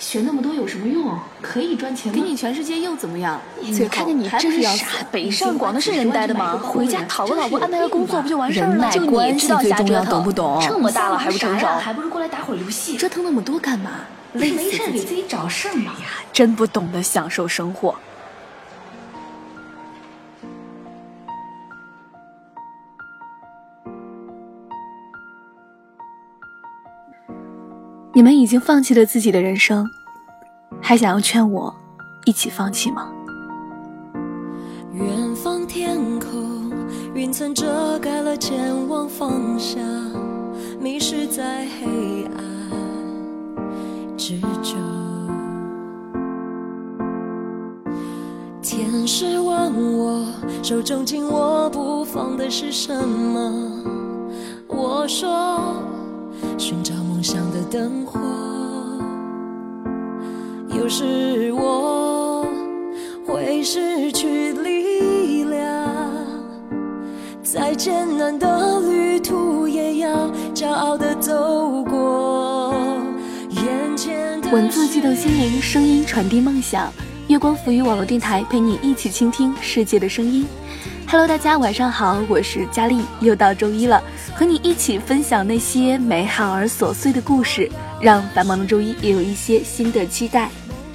[0.00, 1.14] 学那么多有什么用？
[1.42, 2.18] 可以赚钱吗？
[2.18, 3.38] 给你全世界又怎么样？
[3.76, 6.56] 嘴看见你真傻，北上广的是人待的吗？
[6.56, 8.90] 回家讨个老婆，安排个工作不就完事儿了？
[8.90, 10.58] 就你知道瞎折腾，懂不懂？
[10.66, 11.66] 这么大了还不成熟？
[11.66, 12.96] 还不如过来打会儿游戏。
[12.96, 13.90] 折腾那么多干嘛？
[14.32, 15.92] 累没事给自己找事儿嘛。
[16.00, 17.94] 呀，真不懂得享受生活。
[28.12, 29.88] 你们已经放弃了自己的人生，
[30.82, 31.74] 还想要劝我
[32.24, 33.08] 一起放弃吗？
[34.92, 36.72] 远方天空，
[37.14, 39.80] 云层遮盖了前往方向，
[40.80, 44.76] 迷失在黑暗之中。
[48.60, 50.26] 天使问我，
[50.62, 53.50] 手中紧握不放的是什么？
[54.66, 55.74] 我说，
[56.58, 56.94] 寻找。
[57.20, 58.18] 梦想的灯火，
[60.80, 62.48] 有时我
[63.26, 65.62] 会失去力量，
[67.42, 72.74] 再艰难的旅途也要骄傲的走过。
[73.50, 76.90] 眼前的文字激动心灵，声音传递梦想。
[77.28, 80.46] 月光浮语网络电台陪你一起倾听世界的声音。
[81.06, 84.02] Hello，大家晚上好，我是佳丽，又到周一了。
[84.34, 87.70] 和你一起分享那些美好而琐碎的故事，
[88.00, 90.48] 让繁忙的周一也有一些新的期待。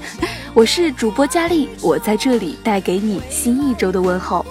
[0.54, 4.46] 我是主播佳丽，我在这里带给你新一周的问候。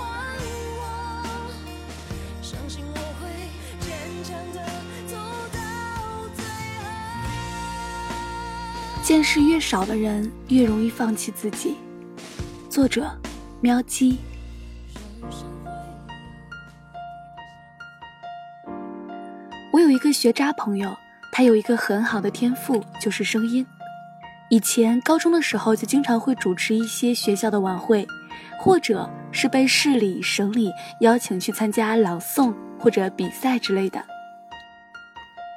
[9.02, 11.76] 见识越少的人，越容易放弃自己。
[12.70, 13.10] 作者：
[13.60, 14.18] 喵姬。
[19.72, 20.96] 我有一个学渣朋友，
[21.32, 23.66] 他有一个很好的天赋，就是声音。
[24.54, 28.06] 以前高中的时候，就经常会主持一些学校的晚会，
[28.56, 30.70] 或者是被市里、省里
[31.00, 34.00] 邀请去参加朗诵或者比赛之类的。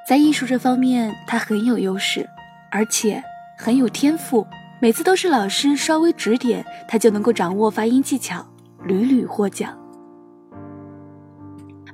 [0.07, 2.27] 在艺术这方面，他很有优势，
[2.71, 3.23] 而且
[3.55, 4.43] 很有天赋。
[4.79, 8.43] 每次都是老师稍微指点，他就能够掌握发音技巧，
[8.83, 9.77] 屡屡获奖。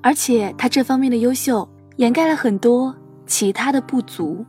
[0.01, 1.67] 而且他这方面的优秀。
[1.97, 2.95] 掩盖了很多
[3.27, 4.43] 其他的不足，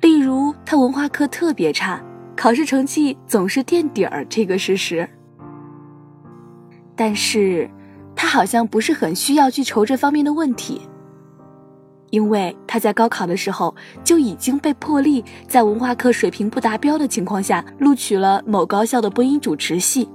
[0.00, 2.02] 例如他文化课特别差，
[2.36, 5.08] 考试成绩总是垫底儿这个事实。
[6.94, 7.68] 但是，
[8.14, 10.82] 他好像不是很需要去愁这方面的问题，
[12.10, 20.08] 因为他在高考的时候就已经被破例在文化课水平不达标的情况下录取了某高校的播音主持系。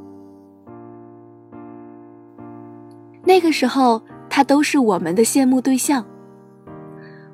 [3.25, 6.06] 那个时候，他都是我们的羡慕对象。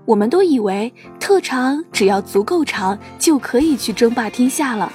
[0.05, 4.91] 我们都以为特长只要足够长就可以去争霸天下了。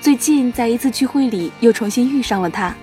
[0.00, 2.74] 最近在一次聚会里又重新遇上了他，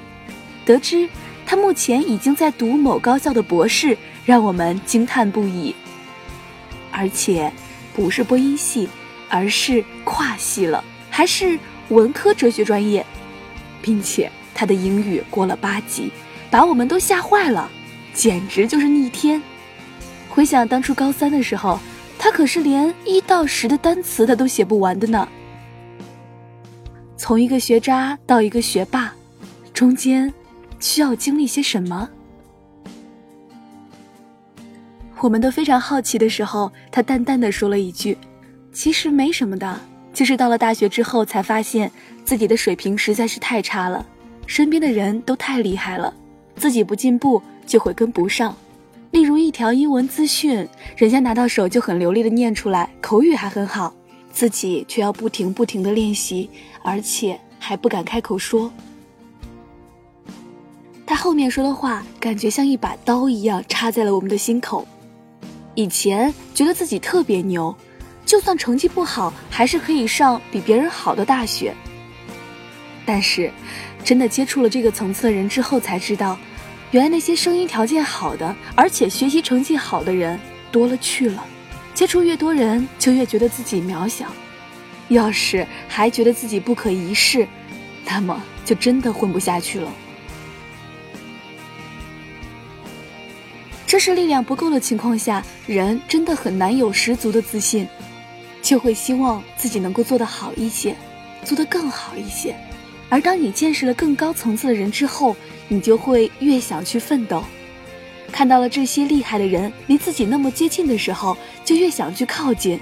[0.66, 1.08] 得知
[1.46, 3.96] 他目前已经在读某高校的博士，
[4.26, 5.74] 让我们惊叹不已。
[6.92, 7.52] 而且
[7.96, 8.90] 不是播音系，
[9.30, 11.58] 而是跨系了，还是
[11.90, 13.06] 文科哲学专业，
[13.82, 16.12] 并且他的英语过了八级，
[16.50, 17.70] 把我们都吓坏了，
[18.14, 19.42] 简直就是逆天。
[20.34, 21.80] 回想当初高三的时候，
[22.18, 25.28] 他可是连一到十的单词他都写不完的呢。
[27.16, 29.14] 从一个学渣到一个学霸，
[29.76, 30.34] 中间
[30.80, 32.10] 需要经历些什么？
[35.20, 38.18] 我们都非常好奇的时候，他淡淡的说了一句
[38.74, 39.80] ：“其实没什么的，
[40.16, 41.92] 就是到了大学之后才发现
[42.26, 44.04] 自己的水平实在是太差了，
[44.48, 46.12] 身边的人都太厉害了，
[46.56, 48.58] 自己不进步就会跟不上。”
[49.14, 53.94] 例如一条英文资讯，人家拿到手就很流利的念出来，口语还很好，
[54.32, 56.50] 自己却要不停不停的练习，
[56.82, 58.74] 而且还不敢开口说。
[61.06, 64.88] 他后面说的话，感觉像一把刀一样插在了我们的心口。
[65.76, 67.76] 以前觉得自己特别牛，
[68.26, 71.72] 就算成绩不好，还是可以上比别人好的大学。
[73.06, 73.52] 但是，
[74.04, 76.36] 真的接触了这个层次的人之后，才知道。
[76.94, 80.40] 原来那些声音条件好的，而且学习成绩好的人
[80.72, 81.44] 多了去了。
[81.96, 84.28] 接触越多人，就越觉得自己渺小。
[85.10, 87.48] 要是还觉得自己不可一世，
[88.06, 89.92] 那么就真的混不下去了。
[93.88, 97.88] 这是力量不够的情况下，人真的很难有十足的自信，
[98.62, 100.96] 就会希望自己能够做得好一些，
[101.44, 102.56] 做得更好一些。
[103.10, 105.36] 而当你见识了更高层次的人之后，
[105.68, 107.44] 你就会越想去奋斗。
[108.32, 112.80] 看到了这些厉害的人离自己那么接近的时候，就越想去靠近。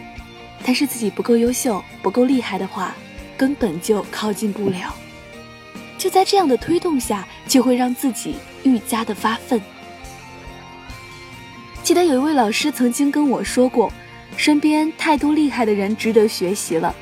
[0.64, 2.96] 但是自己不够优秀、不够厉害的话，
[3.36, 4.94] 根本就靠近不了。
[5.98, 9.62] 就在这样的推动下，就会让自己愈加的发奋。
[11.84, 13.92] 记得有一位老师曾经跟我说过，
[14.38, 16.96] 身边太多厉害的人值得学习了，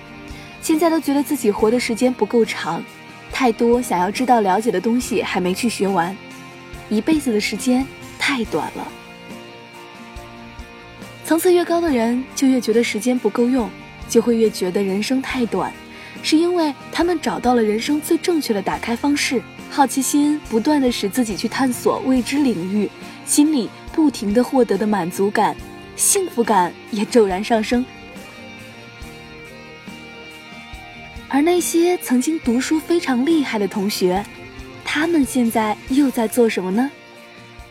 [0.61, 2.83] 现在都觉得自己活的时间不够长，
[3.31, 6.15] 太多想要知道了解的东西还没去学完，
[6.89, 7.85] 一辈子的时间
[8.17, 8.87] 太短了。
[11.23, 13.69] 层次越高的人，就越觉得时间不够用，
[14.07, 15.71] 就会越觉得人生太短。
[16.21, 22.89] 是因为他们找到了人生最正确的打开方式，好奇心不断的使自己去探索未知领域，
[23.25, 25.55] 心里不停的获得的满足感、
[25.95, 27.85] 幸福感也骤然上升。
[31.39, 34.21] 而那些曾经读书非常厉害的同学，
[34.83, 36.91] 他们现在又在做什么呢？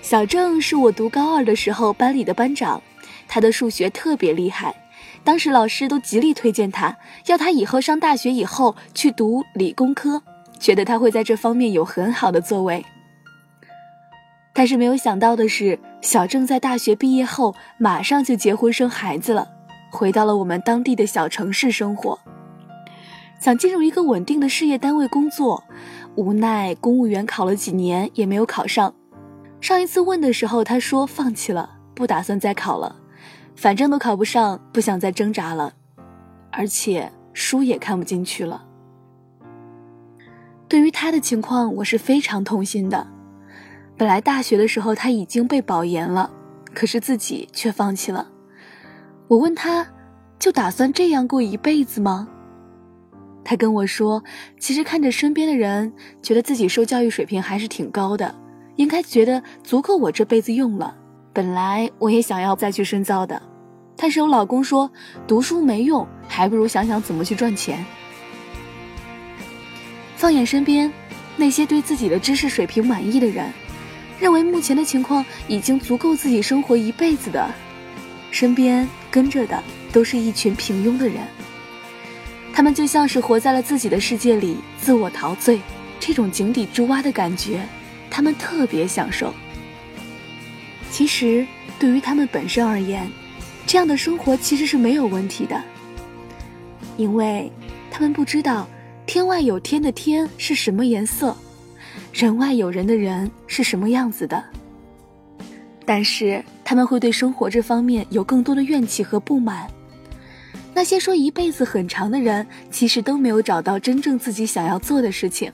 [0.00, 2.82] 小郑是我读高二的时候班里的班长，
[3.28, 4.74] 他的数学特别厉害。
[5.22, 10.22] 当时老师都极力推荐他，要他以后上大学以后去读理工科，
[10.58, 12.82] 觉得他会在这方面有很好的作为。
[14.54, 19.46] 但是没有想到的是，小郑在大学毕业后马上就结婚生孩子了，
[19.90, 22.18] 回到了我们当地的小城市生活。
[23.38, 25.62] 想进入一个稳定的事业单位工作，
[26.16, 28.92] 无奈公务员考了几年也没有考上。
[29.60, 32.96] 上一次问的时候，他说放弃了，不打算再考了。
[33.54, 35.72] 反正都考不上，不想再挣扎了，
[36.50, 38.64] 而且书也看不进去了。
[40.68, 43.06] 对于他的情况，我是非常痛心的。
[43.96, 46.30] 本来大学的时候他已经被保研了，
[46.72, 48.28] 可是自己却放弃了。
[49.26, 49.86] 我问他，
[50.38, 52.28] 就打算这样过一辈子吗？
[53.48, 54.22] 他跟我说，
[54.58, 55.90] 其实看着身边的人，
[56.22, 58.34] 觉得自己受教育水平还是挺高的，
[58.76, 60.94] 应该觉得足够我这辈子用了。
[61.32, 63.40] 本来我也想要再去深造的，
[63.96, 64.92] 但是我老公说
[65.26, 67.82] 读书没用，还不如想想怎么去赚钱。
[70.14, 70.92] 放眼身边，
[71.34, 73.50] 那些对自己的知识水平满意的人，
[74.20, 77.50] 认为目前的情况已经足够自己生活一辈子的，
[78.30, 81.22] 身边跟着的都是一群平庸的人。
[82.58, 85.60] 他们就像是活在了自己的世界里，自我陶醉，
[86.00, 87.64] 这种井底之蛙的感觉，
[88.10, 89.32] 他们特别享受。
[90.90, 91.46] 其实，
[91.78, 93.08] 对于他们本身而言，
[93.64, 95.62] 这样的生活其实是没有问题的，
[96.96, 97.48] 因为
[97.92, 98.66] 他们不知道
[99.06, 101.36] 天外有天的天是什么颜色，
[102.12, 104.44] 人外有人的人是什么样子的。
[105.86, 109.70] 但是他们会对生活这方面有更多的怨气和不满。
[110.78, 115.52] 那些说一辈子很长的人，其实都没有找到真正自己想要做的事情，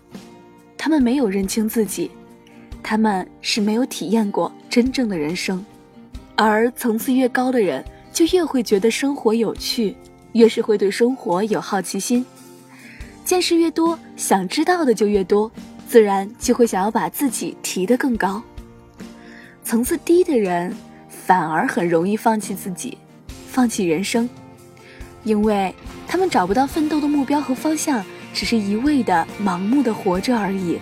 [0.77, 2.11] 他们没有认清自己。
[2.83, 5.65] 他们是没有体验过真正的人生，
[6.37, 7.83] 而层次越高的人，
[8.13, 9.97] 就越会觉得生活有趣，
[10.33, 12.23] 越是会对生活有好奇心，
[13.25, 15.51] 见识越多，想知道的就越多，
[15.89, 18.43] 自然就会想要把自己提得更高。
[19.65, 20.77] 层次低的人，
[21.09, 22.99] 反而很容易放弃自己，
[23.49, 24.29] 放弃人生，
[25.25, 25.75] 因为
[26.07, 30.79] 他们找不到奋斗的目标和方向，只是一味的盲目的活着而已。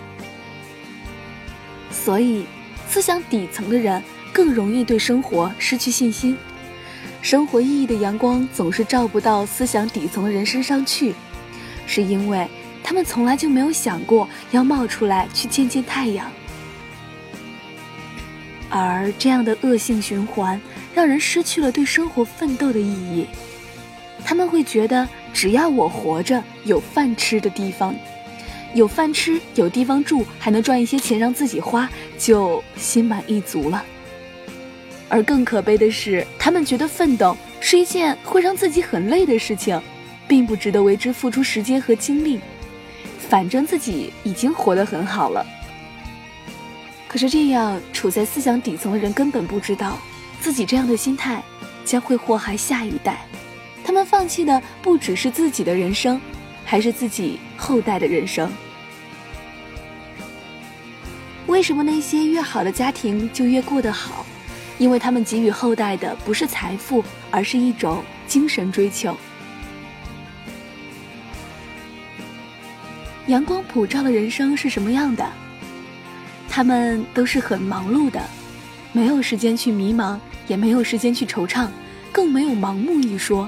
[1.89, 2.45] 所以，
[2.87, 6.37] 思想底层的人更容易对生活失去信心，
[7.21, 11.15] 生活意义的阳光总是照不到思想底层的人身上去，
[11.87, 12.47] 是因为
[12.83, 16.29] 他们从来就没有想过要冒出来去见见太阳。
[18.69, 20.59] 而这样的恶性循环，
[20.93, 23.27] 让人失去了对生活奋斗的意义。
[24.25, 27.95] 他们会觉得，只要我活着，有饭吃的地方。
[28.73, 31.87] 有饭吃，有地方住，还能赚一些钱让自己花，
[32.17, 33.83] 就心满意足了。
[35.09, 39.79] 而更可悲的是，他们觉得奋斗是一件会让自己很累的事情，
[40.27, 42.39] 并不值得为之付出时间和精力。
[43.29, 45.45] 反正自己已经活得很好了。
[47.07, 49.99] 可是这样处在思想底层的人根本不知道，
[50.41, 51.43] 自己这样的心态
[51.85, 53.23] 将会祸害下一代。
[53.93, 56.19] 他们放弃的不只是自己的人生。
[56.65, 58.51] 还是自己后代的人生。
[61.45, 64.25] 为什么那些越好的家庭就越过得好？
[64.79, 69.15] 因为他们给予后代的不是财富，而是一种精神追求。
[73.27, 75.29] 阳光普照的人生是什么样的？
[76.49, 78.19] 他们都是很忙碌的，
[78.91, 81.67] 没有时间去迷茫，也没有时间去惆怅，
[82.11, 83.47] 更没有盲目一说。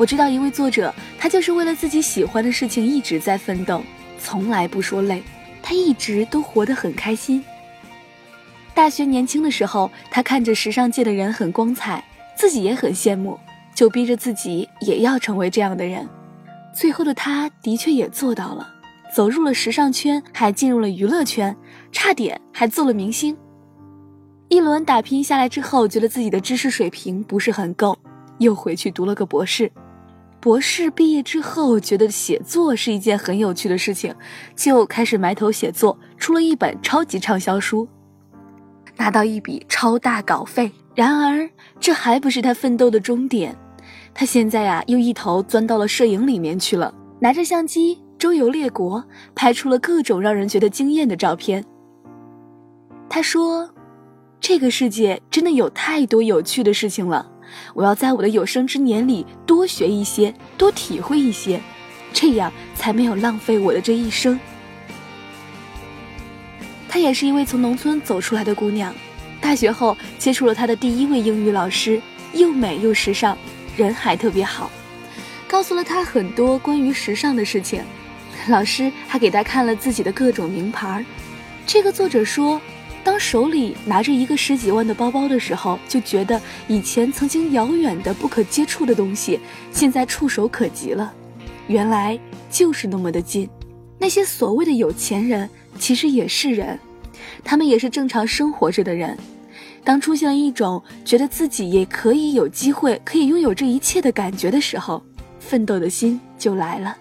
[0.00, 3.82] 我知道一位作者，他就是为了自己喜欢的事情一直在奋斗，
[4.18, 5.22] 从来不说累，
[5.62, 7.44] 他一直都活得很开心。
[8.72, 12.02] 大学年轻的时候，他看着时尚界的人很光彩，
[12.34, 13.38] 自己也很羡慕，
[13.74, 16.08] 就逼着自己也要成为这样的人。
[16.74, 18.66] 最后的他的确也做到了，
[19.14, 21.54] 走入了时尚圈，还进入了娱乐圈，
[21.92, 23.36] 差点还做了明星。
[24.48, 27.94] 一轮打拼下来之后，觉得自己的知识水平不是很够，
[28.38, 29.70] 又回去读了个博士。
[30.40, 34.14] 博士毕业之后，觉得写作是一件很有趣的事情，
[34.56, 37.86] 就开始埋头写作，出了一本超级畅销书，
[38.96, 40.72] 拿到一笔超大稿费。
[40.94, 43.54] 然而，这还不是他奋斗的终点。
[44.14, 49.04] 他现在呀，又一头钻到了摄影里面去了，拿着相机周游列国，
[49.34, 51.64] 拍出了各种让人觉得惊艳的照片。
[53.08, 53.70] 他说
[54.40, 57.30] ：“这个世界真的有太多有趣的事情了。”
[57.74, 61.60] 我要在我的有生之年里多学一些，多体会一些，
[62.12, 64.38] 这样才没有浪费我的这一生。
[66.88, 68.94] 她也是一位从农村走出来的姑娘，
[69.40, 72.00] 大学后接触了她的第一位英语老师，
[72.32, 73.36] 又美又时尚，
[73.76, 74.70] 人还特别好，
[75.48, 77.82] 告诉了她很多关于时尚的事情。
[78.48, 81.04] 老师还给她看了自己的各种名牌。
[81.66, 82.60] 这个作者说。
[83.02, 89.40] 当手里拿着一个十几万的包包的时候，就觉得以前曾经遥远的不可接触的东西，
[89.72, 91.12] 现在触手可及了。
[91.66, 92.18] 原来
[92.50, 93.48] 就是那么的近。
[93.98, 96.78] 那些所谓的有钱人，其实也是人，
[97.42, 99.16] 他们也是正常生活着的人。
[99.82, 105.02] 当出现了一种觉得自己也可以有机会可以拥有这一切的感觉的时候，
[105.38, 106.96] 奋斗的心就来了。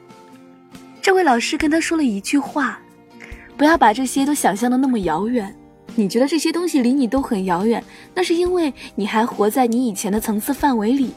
[1.02, 2.80] 这位老师跟他说了一句话：
[3.58, 5.54] 不要把这些都想象的那么遥远。
[6.00, 7.84] 你觉得这些东西离你都很遥远，
[8.16, 11.12] 那是因为你还活在你以前的层次范围里。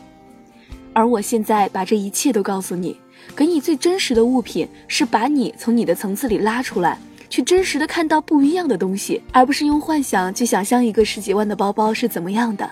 [0.93, 2.97] 而我现在把这一切都告诉你，
[3.37, 6.99] 给你最真实的物品，是把你从你的层次里拉出来，
[7.31, 12.69] 去真实的看到不一样的东西，而不是用幻想去想象一个十几万的包包是怎么样的。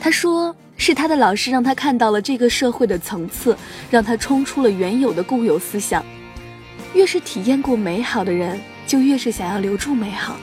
[0.00, 3.56] 他说，是他的老师让他看到了这个社会的层次，
[3.90, 6.04] 让他冲出了原有的固有思想。
[6.94, 10.36] 越是体验过美好的人，就越是想要留住美好。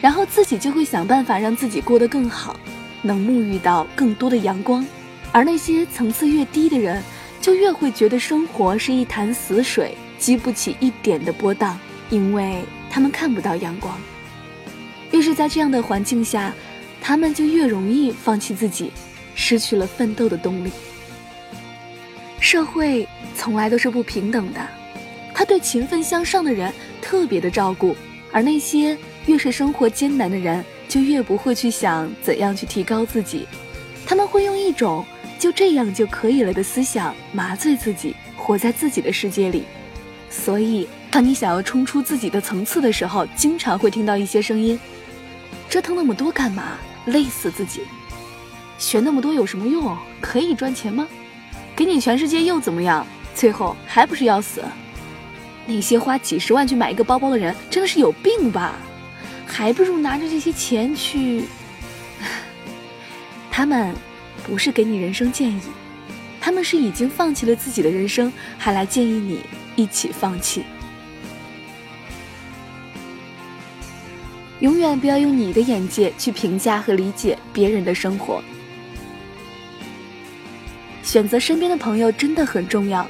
[0.00, 2.58] 然后自己就会想办法让自己过得更好，
[3.02, 4.86] 能沐浴到更多的阳光，
[5.30, 7.02] 而那些层次越低的人，
[7.38, 11.78] 就越会觉得生活是一潭死水，激不起一点的波荡，
[12.08, 13.94] 因为他们看不到阳光。
[15.10, 16.54] 越是在这样的环境下，
[17.02, 18.90] 他们就越容易放弃自己，
[19.34, 20.70] 失去了奋斗的动力。
[22.38, 24.66] 社会从来都是不平等的，
[25.34, 27.94] 他对勤奋向上的人特别的照顾，
[28.32, 28.96] 而那些。
[29.26, 33.46] 越是生活艰难的人，就越不会去想怎样去提高自己，
[34.06, 35.04] 他们会用一种
[35.38, 39.64] 就这样就可以了的思想麻醉自己，活在自己的世界里。
[40.28, 44.78] 所以，当你想要冲出自己的层次的时候，经常会听到一些声音：
[45.68, 46.78] 折腾那么多干嘛？
[47.06, 47.80] 累死自己！
[48.78, 49.96] 学那么多有什么用？
[50.20, 51.06] 可以赚钱吗？
[51.74, 53.06] 给你全世界又怎么样？
[53.34, 54.62] 最后还不是要死？
[55.66, 58.74] 那些花几十万去买一个包包的人，真的是有病吧？
[59.50, 61.44] 还不如拿着这些钱去。
[63.50, 63.94] 他们
[64.44, 65.60] 不是给你人生建议，
[66.40, 69.40] 他们是已经放弃了自己的人生，还来建议你
[69.76, 70.64] 一起放弃。
[74.60, 78.42] 永远不要用你的眼界去评价和理解别人的生活。
[81.02, 83.06] 选择身边的朋友真的很重要，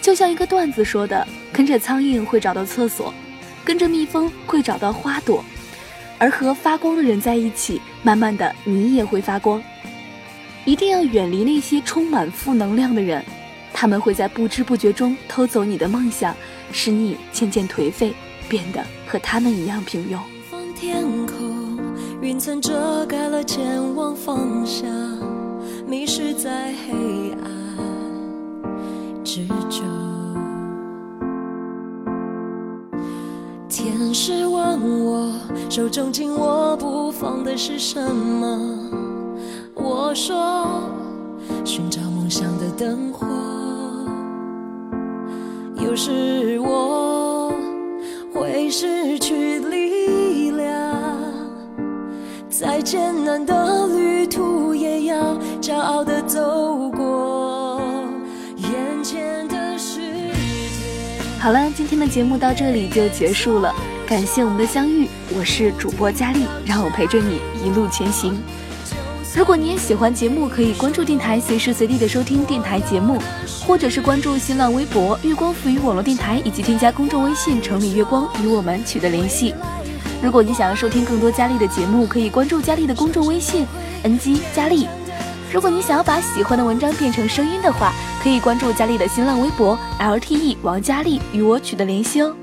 [0.00, 3.12] 就像一个段子说的：“跟着苍蝇会找到厕所，
[3.64, 5.44] 跟着蜜蜂会找到花朵。”
[6.22, 9.60] 而和发光的人在一起，慢慢的你也会发光。
[10.64, 13.20] 一定要远离那些充满负能量的人，
[13.72, 16.32] 他们会在不知不觉中偷走你的梦想，
[16.70, 18.14] 使你渐渐颓废，
[18.48, 20.16] 变得和他们一样平庸。
[20.76, 21.76] 天空，
[22.20, 24.88] 云层遮盖了前往方向，
[25.88, 30.11] 迷失在黑暗之中。
[34.82, 35.32] 我，
[35.70, 38.90] 手中紧握不放的是什么？
[39.74, 40.82] 我说，
[41.64, 43.26] 寻找梦想的灯火。
[45.76, 47.52] 有时我
[48.32, 50.96] 会失去力量，
[52.48, 57.80] 再艰难的旅途也要骄傲的走过。
[58.56, 60.00] 眼前的世。
[61.40, 63.74] 好了，今天的节目到这里就结束了，
[64.12, 68.38] 感谢我们的相遇，我是主播佳丽，让我陪着你一路前行。
[69.34, 73.18] 如果你也喜欢节目，可以关注电台，随时随地的收听电台节目，
[73.66, 79.54] 或者是关注新浪微博“月光赋予网络电台”，以及添加公众微信“城里月光”与我们取得联系。
[80.22, 83.66] 如果你想要收听更多佳丽的节目，可以关注佳丽的公众微信
[84.04, 84.86] “ng 佳丽”。
[85.50, 92.36] 如果你想要把喜欢的文章变成声音的话，可以关注佳丽的新浪微博 LTE 王佳丽与我取得联系哦。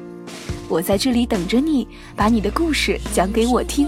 [0.69, 3.87] 我在这里等着你，把你的故事讲给我听。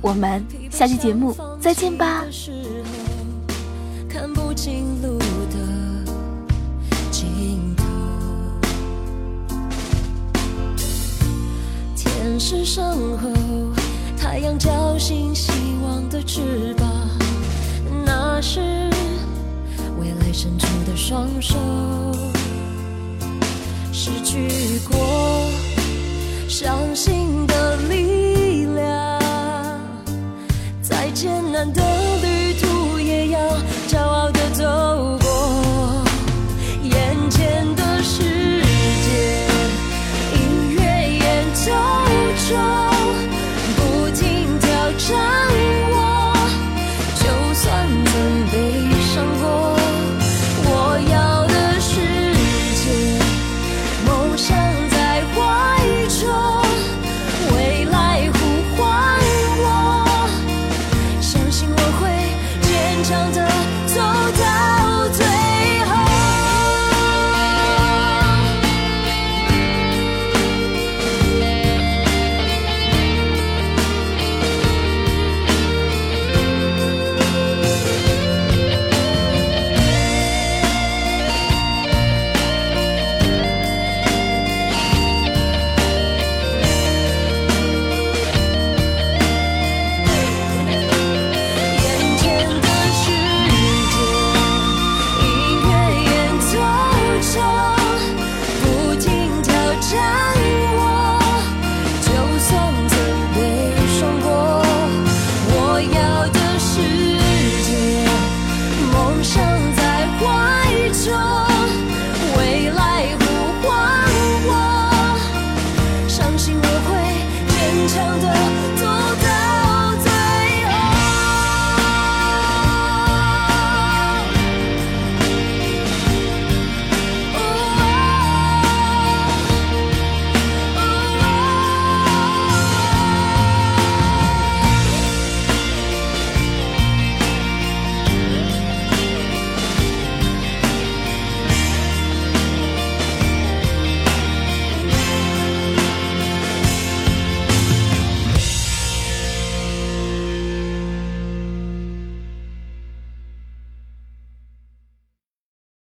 [0.00, 2.24] 我们下期节目再见吧。
[4.08, 6.12] 看不清路的
[7.10, 7.84] 尽头，
[11.96, 12.84] 天是身
[13.18, 13.28] 后，
[14.16, 15.50] 太阳叫醒希
[15.82, 16.88] 望的翅膀，
[18.04, 18.60] 那是
[19.98, 21.56] 未来伸出的双手，
[23.92, 24.57] 失去。
[26.60, 27.37] 相信